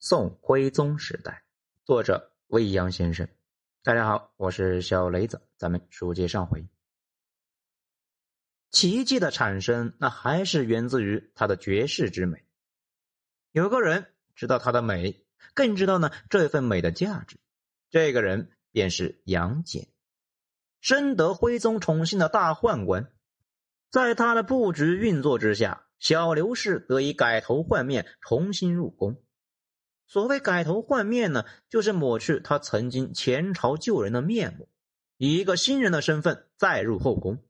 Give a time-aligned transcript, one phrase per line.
[0.00, 1.42] 宋徽宗时代，
[1.84, 3.28] 作者未央先生。
[3.82, 6.68] 大家好，我是小雷子，咱们书接上回。
[8.70, 12.44] 奇迹的产生，那还是源自于它的绝世之美。
[13.50, 14.06] 有个人
[14.36, 17.36] 知道它的美，更知道呢这份美的价值。
[17.90, 19.88] 这个人便是杨戬，
[20.80, 23.10] 深得徽宗宠幸的大宦官。
[23.90, 29.20] 在他的布局运作之下，小刘氏得以改头换面，重新入宫。
[30.08, 34.68] 所谓改头换面呢，就是抹去他曾经前朝旧人的面目，
[35.18, 37.44] 以一个新人的身份再入后宫。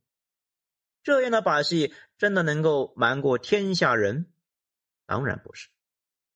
[1.04, 4.26] 这样的把戏真的能够瞒过天下人？
[5.06, 5.68] 当然不是。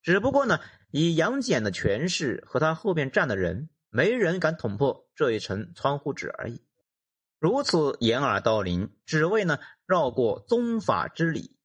[0.01, 0.61] 只不过呢，
[0.91, 6.61] 以杨戬的权势和他后面站的人，没人敢捅破这一层窗户纸而已。
[7.37, 11.57] 如此掩耳盗铃，只为呢绕过宗法之礼，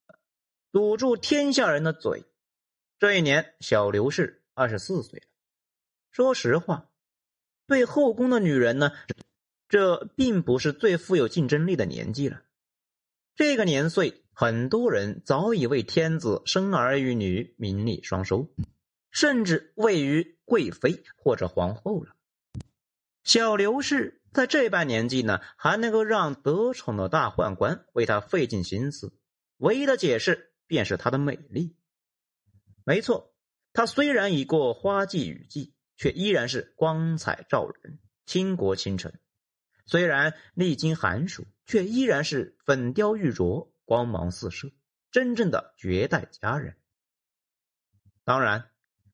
[0.73, 2.25] 堵住天下人的嘴。
[2.99, 4.38] 这一年，小刘氏。
[4.59, 5.27] 二十四岁了，
[6.11, 6.91] 说实话，
[7.69, 8.91] 对后宫的女人呢，
[9.69, 12.43] 这并不是最富有竞争力的年纪了。
[13.37, 18.49] 这个年岁，很多人早已为天子生儿育女，名利双收，
[19.13, 22.17] 甚至位于贵妃或者皇后了。
[23.23, 29.13] 小刘氏在这般年纪呢，还能够让得宠的大宦官为她费尽心思，
[29.59, 31.77] 唯一的解释便是她的美丽。
[32.83, 33.28] 没错。
[33.79, 39.13] 她虽然已过花季雨季，却依然是光彩照人、倾国倾城；
[39.87, 44.73] 虽然历经寒暑，却依然是粉雕玉琢、光芒四射，
[45.13, 46.75] 真正的绝代佳人。
[48.25, 48.69] 当然，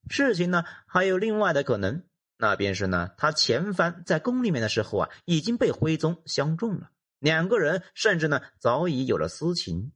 [0.09, 2.03] 事情呢还有另外的可能，
[2.39, 9.93] 那便是呢，她前番在宫里面的时候啊，已经被徽宗相中了，两个人甚至呢早已有了私情。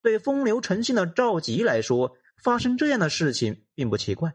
[0.00, 2.16] 对风流成性的赵佶来说。
[2.36, 4.34] 发生这样的事情并不奇怪，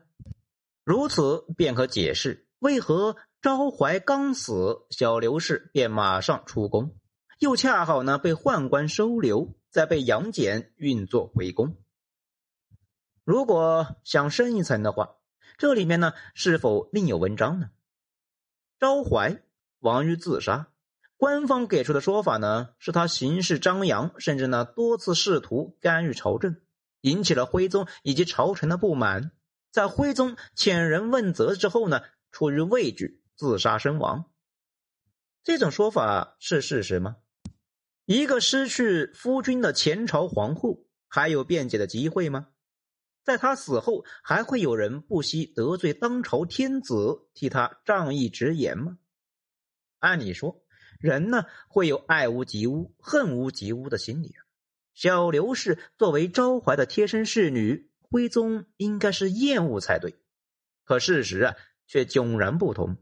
[0.84, 6.96] 如此便可解释为何昭怀刚死，小刘氏便马上出宫，
[7.40, 11.78] 又恰好呢被宦官收留，再被杨戬运作回宫。
[13.24, 15.16] 如果想深一层的话，
[15.58, 17.70] 这里面呢是否另有文章呢？
[18.80, 19.42] 昭怀
[19.80, 20.68] 亡于自杀，
[21.18, 26.59] 官方给出的说法呢是他行事张扬，甚至呢多次试图干预朝政。
[27.01, 29.31] 引起了徽宗以及朝臣的不满，
[29.72, 32.01] 在徽宗遣人问责之后呢，
[32.31, 34.31] 出于畏惧自杀身亡。
[35.44, 37.17] 这种说法是事实吗？
[38.06, 42.50] 一个失去夫君的前朝皇后还有辩解的机会吗？
[43.23, 48.97] 在他死后，还会有人不惜得罪当朝天子替他仗义直言吗？
[50.00, 50.63] 按理说，
[51.00, 54.45] 人呢会有爱屋及乌、恨屋及乌的心理啊。
[55.01, 60.13] 小刘氏作为昭怀的贴身侍女，徽宗应该是厌恶才对，
[60.84, 61.56] 可事实啊
[61.88, 62.97] 却迥然不同。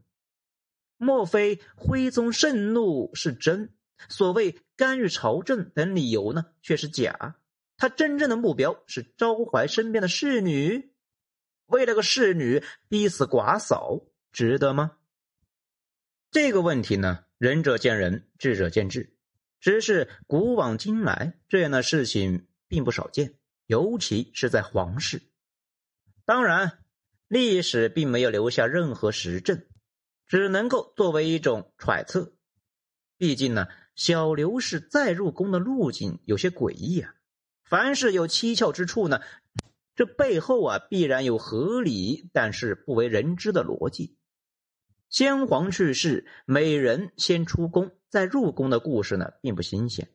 [0.96, 3.74] 莫非徽宗盛怒是真？
[4.08, 7.36] 所谓干预朝政等理由呢，却是假？
[7.76, 10.94] 他真正的目标是昭怀身边的侍女，
[11.66, 14.96] 为了个侍女逼死寡嫂，值得吗？
[16.30, 19.18] 这个问题呢，仁者见仁，智者见智。
[19.60, 23.34] 只是古往今来这样的事情并不少见，
[23.66, 25.22] 尤其是在皇室。
[26.24, 26.82] 当然，
[27.28, 29.66] 历史并没有留下任何实证，
[30.26, 32.32] 只能够作为一种揣测。
[33.18, 37.14] 毕竟呢，小刘氏再入宫的路径有些诡异啊。
[37.64, 39.20] 凡是有蹊跷之处呢，
[39.94, 44.16] 这背后啊必然有合理但是不为人知的逻辑。
[45.10, 50.08] 先皇去世，美人先出宫在入宫的故事呢，并不新鲜。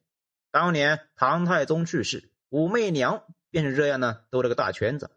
[0.52, 5.12] 当年唐太宗去世，武媚娘便是这样呢，兜了个大圈子，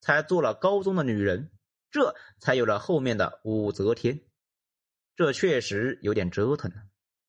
[0.00, 1.50] 才做了高宗的女人，
[1.92, 4.20] 这才有了后面的武则天。
[5.14, 6.82] 这确实有点折腾呢。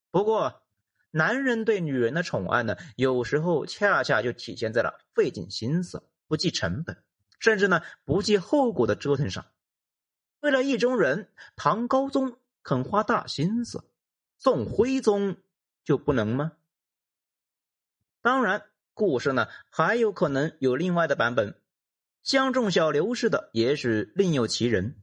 [0.10, 0.64] 不过，
[1.12, 7.04] 男人对女人的宠爱呢，有时候恰恰就体现在了费尽心思、不计成本，
[7.40, 9.46] 甚至呢不计后果的折腾上。
[10.40, 13.84] 为了意中人，唐高宗肯花大心思，
[14.46, 15.38] 宋徽宗
[15.84, 16.52] 就不能吗？
[18.22, 21.60] 当然，故事呢还有可能有另外的版本，
[22.22, 25.02] 相中小刘氏的也许另有其人。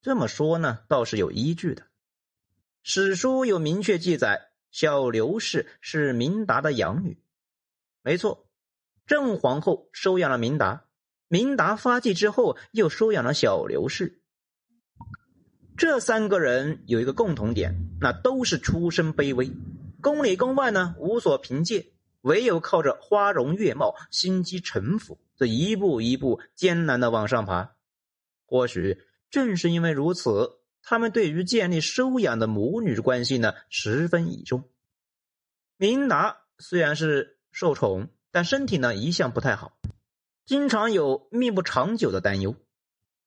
[0.00, 1.88] 这么说呢，倒是有依据的。
[2.82, 7.22] 史书有明确记载，小刘氏是明达的养女。
[8.00, 8.48] 没错，
[9.04, 10.86] 郑皇后收养了明达，
[11.26, 14.22] 明达发迹之后又收养了小刘氏。
[15.78, 19.52] 这三个人有一个共同点，那都是出身卑微，
[20.02, 21.86] 宫里宫外呢无所凭借，
[22.22, 27.76] 唯有靠着花容月貌、心机城府，这一步一步艰难的往上爬。
[28.44, 28.98] 或许
[29.30, 34.64] 正是因为如此，他们对于建立收养的母女关系呢十分倚重。
[35.76, 39.78] 明达虽然是受宠，但身体呢一向不太好，
[40.44, 42.56] 经常有命不长久的担忧。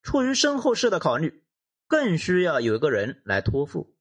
[0.04, 1.44] 出于身后事的考虑，
[1.92, 3.94] 更需要有一个人来托付。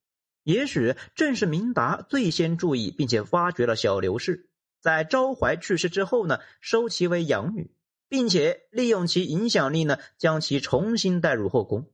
[0.44, 4.48] 也许正是明达最先注意并且发掘了小刘氏，
[4.81, 7.75] 在昭怀去世之后呢，收其为养女。
[8.08, 11.88] 并且利用其影响力呢，将其重新带入后宫。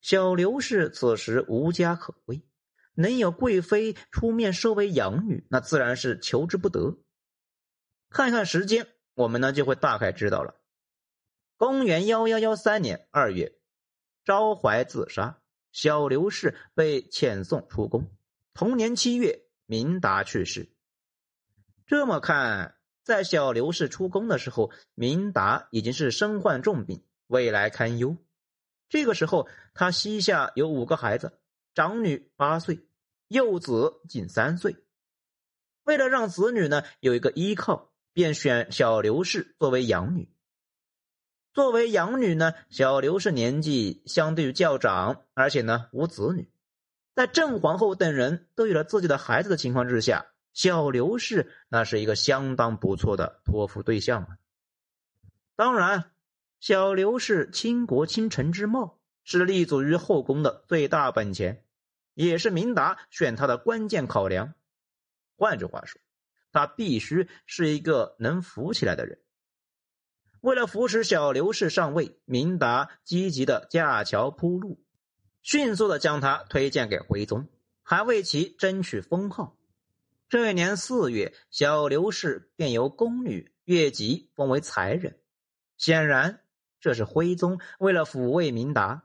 [0.00, 2.42] 小刘氏此时无家可归，
[2.94, 6.98] 能有贵妃出面收为养女，那自然是求之不得。
[8.10, 10.54] 看看时间，我们呢就会大概知道了。
[11.56, 13.57] 公元幺幺幺三年二月，
[14.28, 15.40] 招怀自杀，
[15.72, 18.10] 小刘氏被遣送出宫。
[18.52, 20.68] 同年七月，明达去世。
[21.86, 22.74] 这么看。
[23.02, 28.18] 在小刘氏出宫的时候，明达已经是身患重病，未来堪忧。
[28.90, 31.40] 这个时候，他膝下有五个孩子，
[31.72, 32.86] 长女八岁，
[33.28, 34.76] 幼子仅三岁。
[35.84, 40.30] 为了让子女呢有一个依靠，便选小刘氏作为养女。
[41.58, 46.48] 作为养女呢，小刘氏年纪相对于较长，而且呢无子女，
[47.16, 50.26] 在郑皇后等人都有了自己的孩子的情况之下。
[50.52, 54.38] 小刘氏那是一个相当不错的托付对象啊。
[55.56, 56.12] 当然，
[56.60, 61.64] 小刘氏倾国倾城之貌是立足于后宫的最大本钱，
[62.14, 64.54] 也是明达选他的关键考量。
[65.36, 66.00] 换句话说，
[66.52, 69.18] 他必须是一个能扶起来的人。
[70.40, 74.80] 为了扶持小刘氏上位，明达积极的架桥铺路，
[75.42, 77.48] 迅速的将他推荐给徽宗，
[77.82, 79.56] 还为其争取封号。
[80.28, 85.18] 这一年四月，小刘氏便由宫女越级封为才人。
[85.76, 86.42] 显然，
[86.80, 89.04] 这是徽宗为了抚慰明达，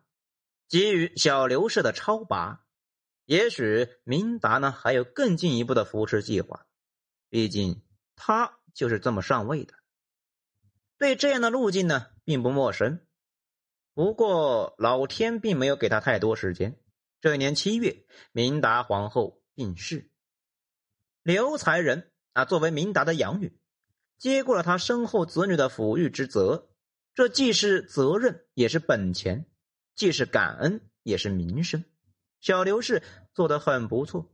[0.69, 2.65] 给予小刘氏的超拔。
[3.25, 6.65] 也许明达呢还有更进一步的扶持计划，
[7.29, 7.81] 毕竟
[8.15, 9.73] 他就是这么上位的。
[10.97, 12.99] 对这样的路径呢并不陌生。
[13.93, 16.79] 不过老天并没有给他太多时间。
[17.21, 20.09] 这一年七月，明达皇后病逝。
[21.21, 23.57] 刘才人啊，作为明达的养女，
[24.17, 26.69] 接过了他身后子女的抚育之责。
[27.13, 29.45] 这既是责任，也是本钱；
[29.95, 31.85] 既是感恩，也是名声。
[32.41, 33.03] 小刘氏
[33.33, 34.33] 做得很不错。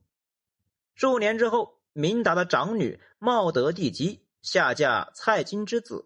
[0.96, 6.06] 数年之后，明达的长女茂德帝姬下嫁蔡京之子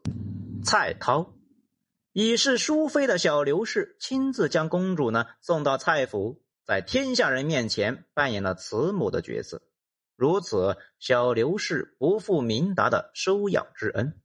[0.66, 1.34] 蔡涛，
[2.14, 9.62] 已是淑妃的小刘氏亲自将公主呢送到蔡府，在天下人面前扮演了慈母的角色。
[10.16, 14.20] 如此，小刘氏不负明达的收养之恩。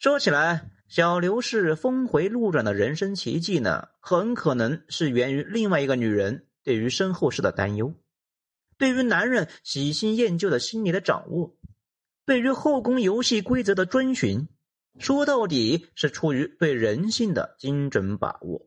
[0.00, 7.94] 说起来，小刘氏峰回路转的人生奇迹呢，很可能是源于另外一个女人对于身后事的担忧，
[8.76, 11.56] 对于男人喜新厌旧的心理的掌握，
[12.26, 14.48] 对于后宫游戏规则的遵循，
[14.98, 18.66] 说到底是出于对人性的精准把握。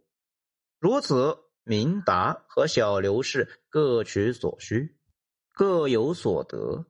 [0.79, 4.95] 如此，明达和小刘氏各取所需。
[5.53, 6.85] 各有所得。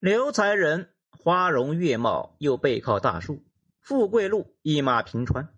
[0.00, 3.42] 刘才人花容月貌，又背靠大树，
[3.80, 5.48] 富贵路一马平川。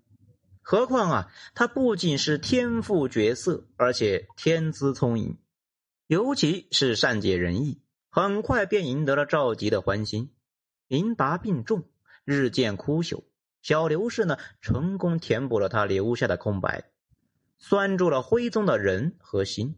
[0.61, 5.37] 何况啊，他不仅是天赋绝色，而且天资聪颖，
[6.07, 10.33] 尤其是善解人意，很快便赢得了赵吉的欢心。
[10.87, 11.91] 明达病重，
[12.25, 13.25] 日渐枯朽，
[13.63, 16.91] 小刘氏呢，成功填补了他留下的空白，
[17.59, 19.77] 拴住了徽宗的人和心。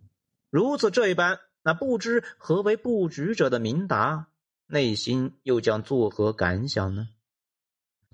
[0.50, 1.40] 如此这一般。
[1.66, 4.28] 那不知何为布局者的明达，
[4.66, 7.08] 内心又将作何感想呢？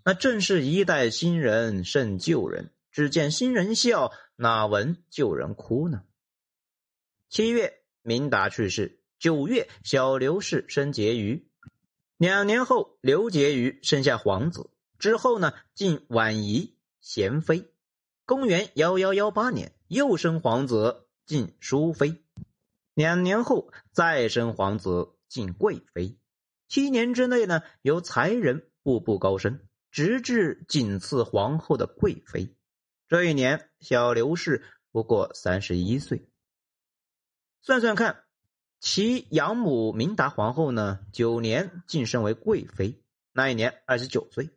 [0.04, 6.04] 那正是一代新人胜旧人，只见新人笑，哪闻旧人哭呢？
[7.28, 11.49] 七月，明达去世；九月，小刘氏生婕妤。
[12.20, 17.72] 两年后，刘婕妤生下皇子，之后呢，晋婉仪贤妃。
[18.26, 22.22] 公元幺幺幺八年，又生皇子，晋淑妃。
[22.92, 26.18] 两年后，再生皇子晋贵妃。
[26.68, 29.58] 七年之内呢，由才人步步高升，
[29.90, 32.54] 直至仅次皇后的贵妃。
[33.08, 34.62] 这一年，小刘氏
[34.92, 36.28] 不过三十一岁。
[37.62, 38.24] 算算看，
[38.80, 44.48] 其养母明达皇后呢，九年晋升为贵妃，那一年二十九岁。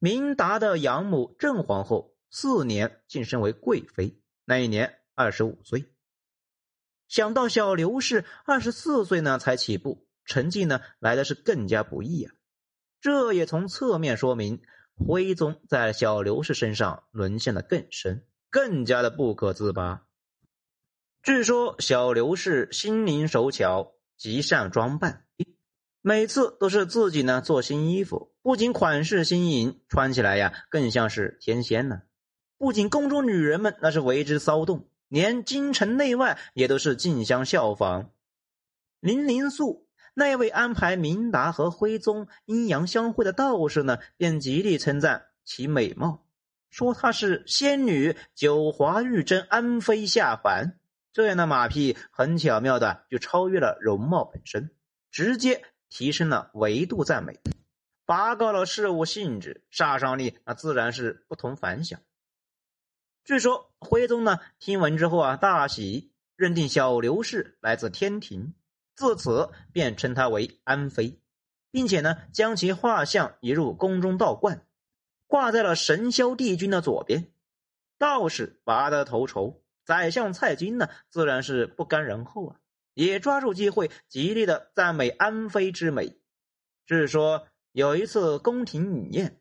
[0.00, 5.92] 明达的养母郑皇后四年晋升为贵妃，那一年二十五岁。
[7.08, 12.34] 想到小刘氏二十四岁呢才起步，成绩呢来的是更加不易啊！
[13.02, 14.62] 这也从侧面说明
[14.96, 20.05] 徽宗在小刘氏身上沦陷的更深，更加的不可自拔。
[21.26, 25.24] 据说小刘氏心灵手巧，极善装扮，
[26.00, 32.02] 每次都是自己呢做新衣服，不仅款式新颖，穿起来呀更像是天仙呢。
[32.58, 38.12] 不仅宫中女人们那是为之骚动，连京城内外也都是竞相效仿。
[39.00, 46.24] 林灵素那位安排明达和徽宗阴阳相会的道士呢，便极力称赞其美貌，
[46.70, 50.78] 说她是仙女九华玉贞安妃下凡。
[51.16, 54.70] 这样的马屁很巧妙的就超越了容貌本身，
[55.10, 57.40] 直接提升了维度赞美，
[58.04, 62.02] 拔高了事物性质，杀伤力那自然是不同凡响。
[63.24, 68.52] 据说徽宗呢听闻之后啊大喜，认定小刘氏来自天庭，
[68.94, 71.18] 自此便称她为安妃，
[71.70, 74.66] 并且呢将其画像移入宫中道观，
[75.26, 77.32] 挂在了神霄帝君的左边。
[77.96, 79.62] 道士拔得头筹。
[79.86, 82.56] 宰相蔡京呢，自然是不甘人后啊，
[82.92, 86.18] 也抓住机会极力的赞美安妃之美。
[86.86, 89.40] 据说有一次宫廷饮宴，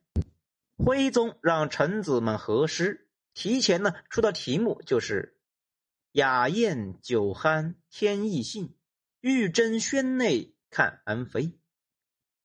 [0.78, 5.36] 徽宗让臣子们和诗，提前呢出的题目就是
[6.14, 8.76] “雅宴酒酣天意兴，
[9.22, 11.58] 玉贞轩内看安妃”，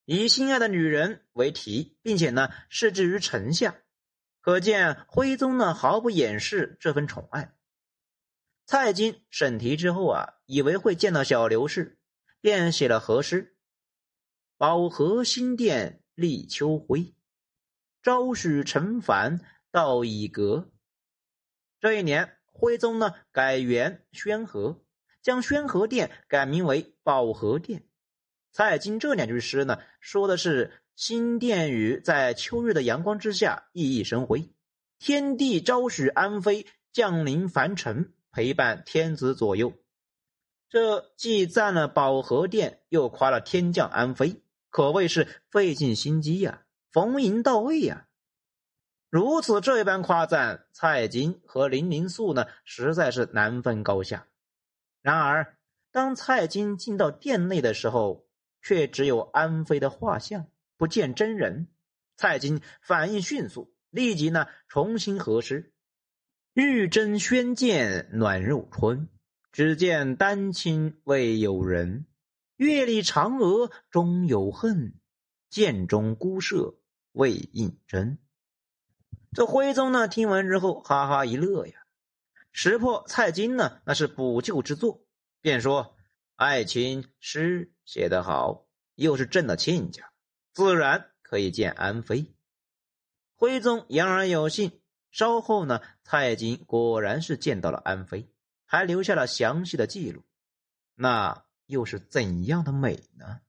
[0.06, 3.76] 以心爱的女人为题，并且呢设置于臣下，
[4.40, 7.52] 可见徽宗呢毫不掩饰这份宠爱。
[8.70, 11.98] 蔡京审题之后啊，以为会见到小刘氏，
[12.40, 13.56] 便写了和诗
[14.56, 17.12] ：“保和新殿立秋晖，
[18.00, 19.40] 昭许陈凡
[19.72, 20.70] 道已隔。”
[21.80, 24.84] 这一年，徽宗呢改元宣和，
[25.20, 27.88] 将宣和殿改名为保和殿。
[28.52, 34.54] 蔡京这两句诗呢，说的是新殿宇在秋日的阳光之下熠熠生辉，
[35.00, 38.14] 天地昭许安妃降临凡尘。
[38.32, 39.72] 陪伴天子左右，
[40.68, 48.06] 这既赞了保和殿，又夸了天降安妃，可谓是费尽心机呀，逢迎到位呀。
[49.08, 54.28] 如此这般夸赞，蔡京和林灵素呢，实在是难分高下。
[55.02, 55.58] 然而，
[55.90, 58.28] 当蔡京进到殿内的时候，
[58.62, 60.46] 却只有安妃的画像，
[60.76, 61.66] 不见真人。
[62.16, 65.72] 蔡京反应迅速，立即呢重新核实。
[66.52, 69.08] 玉贞轩见暖入春，
[69.52, 72.06] 只见丹青未有人。
[72.56, 74.94] 月里嫦娥终有恨，
[75.48, 76.74] 剑中孤射
[77.12, 78.18] 未应真。
[79.32, 81.84] 这徽宗呢，听完之后哈哈一乐呀，
[82.50, 85.06] 识破蔡京呢那是补救之作，
[85.40, 85.94] 便说
[86.34, 88.66] ：“爱卿诗写得好，
[88.96, 90.10] 又是朕的亲家，
[90.52, 92.34] 自然可以见安妃。”
[93.36, 94.79] 徽宗言而有信。
[95.10, 98.28] 稍后呢，蔡京果然是见到了安妃，
[98.64, 100.22] 还留下了详细的记录。
[100.94, 103.40] 那又是怎样的美呢？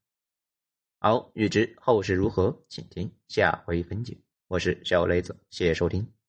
[0.99, 4.17] 好，欲知后事如何，请听下回分解。
[4.47, 6.20] 我是小雷子，谢谢收听。